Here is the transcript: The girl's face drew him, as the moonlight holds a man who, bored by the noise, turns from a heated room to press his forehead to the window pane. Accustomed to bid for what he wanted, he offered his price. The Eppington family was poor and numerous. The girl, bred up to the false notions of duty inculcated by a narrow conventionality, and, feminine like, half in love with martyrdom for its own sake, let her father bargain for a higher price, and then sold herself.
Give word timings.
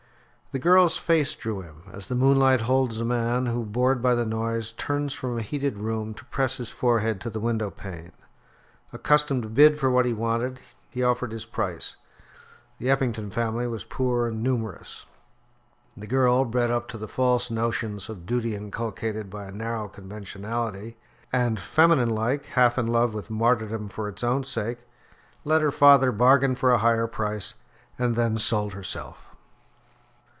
The 0.53 0.59
girl's 0.59 0.97
face 0.97 1.33
drew 1.33 1.61
him, 1.61 1.83
as 1.93 2.09
the 2.09 2.13
moonlight 2.13 2.59
holds 2.67 2.99
a 2.99 3.05
man 3.05 3.45
who, 3.45 3.63
bored 3.63 4.01
by 4.01 4.15
the 4.15 4.25
noise, 4.25 4.73
turns 4.73 5.13
from 5.13 5.37
a 5.37 5.41
heated 5.41 5.77
room 5.77 6.13
to 6.15 6.25
press 6.25 6.57
his 6.57 6.69
forehead 6.69 7.21
to 7.21 7.29
the 7.29 7.39
window 7.39 7.69
pane. 7.71 8.11
Accustomed 8.91 9.43
to 9.43 9.47
bid 9.47 9.79
for 9.79 9.89
what 9.89 10.05
he 10.05 10.11
wanted, 10.11 10.59
he 10.89 11.03
offered 11.03 11.31
his 11.31 11.45
price. 11.45 11.95
The 12.79 12.87
Eppington 12.89 13.31
family 13.31 13.65
was 13.65 13.85
poor 13.85 14.27
and 14.27 14.43
numerous. 14.43 15.05
The 15.95 16.05
girl, 16.05 16.43
bred 16.43 16.69
up 16.69 16.89
to 16.89 16.97
the 16.97 17.07
false 17.07 17.49
notions 17.49 18.09
of 18.09 18.25
duty 18.25 18.53
inculcated 18.53 19.29
by 19.29 19.45
a 19.45 19.53
narrow 19.53 19.87
conventionality, 19.87 20.97
and, 21.31 21.61
feminine 21.61 22.09
like, 22.09 22.47
half 22.47 22.77
in 22.77 22.87
love 22.87 23.13
with 23.13 23.29
martyrdom 23.29 23.87
for 23.87 24.09
its 24.09 24.21
own 24.21 24.43
sake, 24.43 24.79
let 25.45 25.61
her 25.61 25.71
father 25.71 26.11
bargain 26.11 26.55
for 26.55 26.73
a 26.73 26.79
higher 26.83 27.07
price, 27.07 27.53
and 27.97 28.15
then 28.17 28.37
sold 28.37 28.73
herself. 28.73 29.29